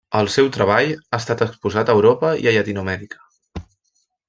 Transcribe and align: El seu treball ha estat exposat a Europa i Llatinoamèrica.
El 0.19 0.29
seu 0.35 0.47
treball 0.53 0.93
ha 0.95 1.17
estat 1.23 1.43
exposat 1.47 1.91
a 1.93 1.97
Europa 1.99 2.33
i 2.41 2.47
Llatinoamèrica. 2.49 3.63